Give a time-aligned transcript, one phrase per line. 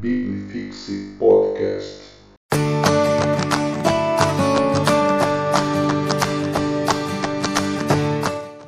[0.00, 2.02] Biblifixe Podcast.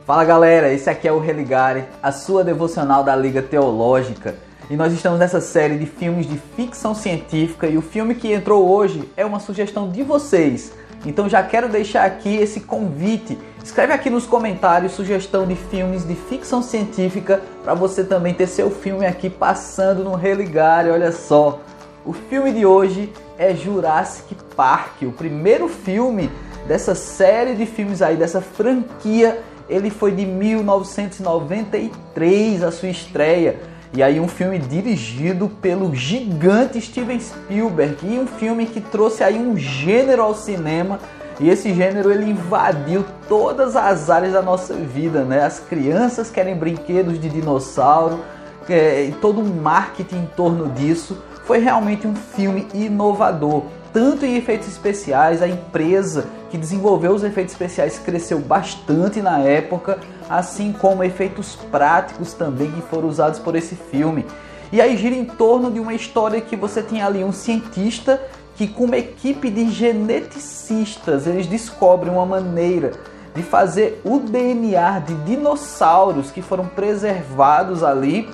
[0.04, 4.34] Fala galera, esse aqui é o Religare, a sua devocional da Liga Teológica.
[4.68, 8.68] E nós estamos nessa série de filmes de ficção científica e o filme que entrou
[8.68, 10.72] hoje é uma sugestão de vocês.
[11.06, 13.38] Então já quero deixar aqui esse convite.
[13.62, 18.70] Escreve aqui nos comentários sugestão de filmes de ficção científica para você também ter seu
[18.70, 20.88] filme aqui passando no Religare.
[20.90, 21.60] Olha só,
[22.04, 26.30] o filme de hoje é Jurassic Park, o primeiro filme
[26.66, 29.42] dessa série de filmes aí, dessa franquia.
[29.68, 33.60] Ele foi de 1993 a sua estreia.
[33.92, 39.38] E aí um filme dirigido pelo gigante Steven Spielberg e um filme que trouxe aí
[39.38, 40.98] um gênero ao cinema
[41.40, 45.42] e esse gênero ele invadiu todas as áreas da nossa vida, né?
[45.42, 48.20] As crianças querem brinquedos de dinossauro
[48.68, 51.16] é, todo um marketing em torno disso.
[51.46, 57.54] Foi realmente um filme inovador, tanto em efeitos especiais, a empresa que desenvolveu os efeitos
[57.54, 63.74] especiais cresceu bastante na época, assim como efeitos práticos também que foram usados por esse
[63.74, 64.26] filme.
[64.72, 68.20] E aí gira em torno de uma história que você tem ali um cientista
[68.60, 72.90] que com uma equipe de geneticistas, eles descobrem uma maneira
[73.34, 78.28] de fazer o DNA de dinossauros que foram preservados ali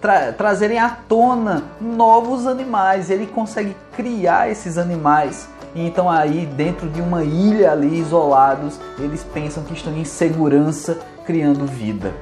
[0.00, 3.10] tra trazerem à tona novos animais.
[3.10, 5.48] Ele consegue criar esses animais.
[5.72, 10.98] E então aí dentro de uma ilha ali isolados, eles pensam que estão em segurança
[11.24, 12.12] criando vida.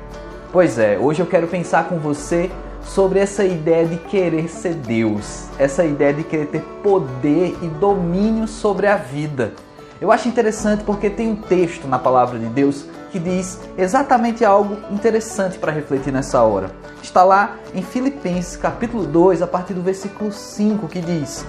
[0.52, 2.50] Pois é, hoje eu quero pensar com você
[2.82, 8.46] sobre essa ideia de querer ser Deus, essa ideia de querer ter poder e domínio
[8.46, 9.52] sobre a vida.
[10.00, 14.76] Eu acho interessante porque tem um texto na palavra de Deus que diz exatamente algo
[14.92, 16.70] interessante para refletir nessa hora.
[17.02, 21.44] Está lá em Filipenses capítulo 2, a partir do versículo 5, que diz: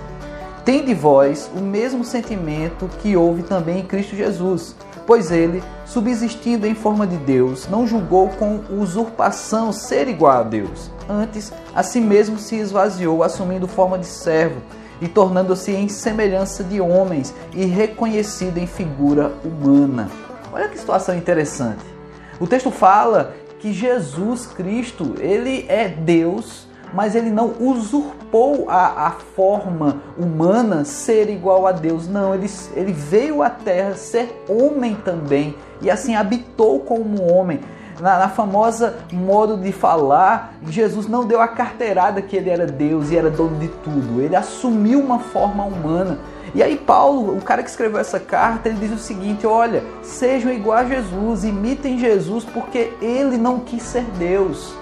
[0.66, 4.75] Tem de vós o mesmo sentimento que houve também em Cristo Jesus,
[5.09, 10.91] pois ele, subsistindo em forma de Deus, não julgou com usurpação ser igual a Deus.
[11.09, 14.61] Antes, a si mesmo se esvaziou, assumindo forma de servo
[15.01, 20.11] e tornando-se em semelhança de homens e reconhecido em figura humana.
[20.53, 21.84] Olha que situação interessante.
[22.39, 29.11] O texto fala que Jesus Cristo, ele é Deus, mas ele não usurpou a, a
[29.11, 32.07] forma humana ser igual a Deus.
[32.07, 37.59] Não, ele, ele veio à terra ser homem também e assim habitou como homem.
[37.99, 43.11] Na, na, famosa modo de falar, Jesus não deu a carteirada que ele era Deus
[43.11, 44.22] e era dono de tudo.
[44.22, 46.17] Ele assumiu uma forma humana.
[46.55, 50.51] E aí Paulo, o cara que escreveu essa carta, ele diz o seguinte: olha, sejam
[50.51, 54.73] igual a Jesus, imitem Jesus, porque ele não quis ser Deus.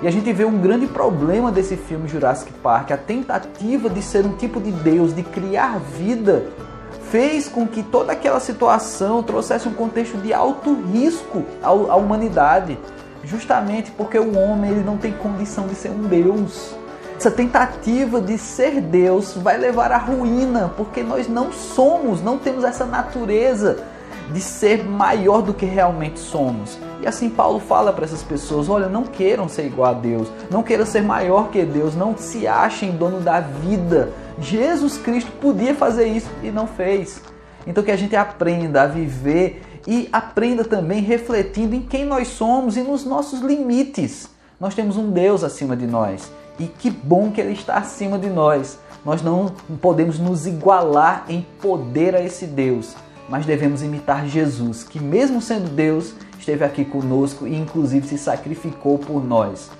[0.00, 4.24] E a gente vê um grande problema desse filme Jurassic Park, a tentativa de ser
[4.24, 6.44] um tipo de Deus, de criar vida,
[7.10, 12.78] fez com que toda aquela situação trouxesse um contexto de alto risco à humanidade,
[13.24, 16.76] justamente porque o homem ele não tem condição de ser um Deus.
[17.16, 22.62] Essa tentativa de ser Deus vai levar à ruína, porque nós não somos, não temos
[22.62, 23.78] essa natureza
[24.32, 26.78] de ser maior do que realmente somos.
[27.00, 30.62] E assim Paulo fala para essas pessoas: olha, não queiram ser igual a Deus, não
[30.62, 34.12] queiram ser maior que Deus, não se achem dono da vida.
[34.40, 37.20] Jesus Cristo podia fazer isso e não fez.
[37.66, 42.76] Então que a gente aprenda a viver e aprenda também refletindo em quem nós somos
[42.76, 44.28] e nos nossos limites.
[44.60, 48.28] Nós temos um Deus acima de nós e que bom que Ele está acima de
[48.28, 48.78] nós.
[49.04, 49.46] Nós não
[49.80, 52.96] podemos nos igualar em poder a esse Deus,
[53.28, 58.98] mas devemos imitar Jesus, que, mesmo sendo Deus, esteve aqui conosco e, inclusive, se sacrificou
[58.98, 59.70] por nós.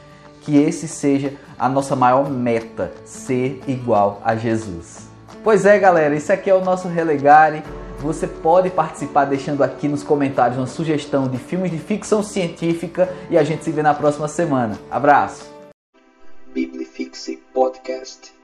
[0.42, 5.08] Que esse seja a nossa maior meta, ser igual a Jesus.
[5.42, 7.62] Pois é, galera, esse aqui é o nosso Relegare.
[8.00, 13.36] Você pode participar deixando aqui nos comentários uma sugestão de filmes de ficção científica e
[13.36, 14.78] a gente se vê na próxima semana.
[14.90, 15.52] Abraço!
[16.54, 18.37] Biblifixe Podcast.